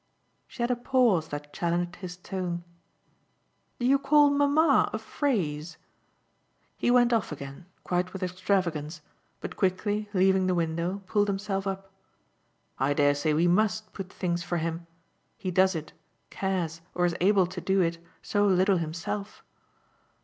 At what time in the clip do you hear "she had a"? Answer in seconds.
0.47-0.75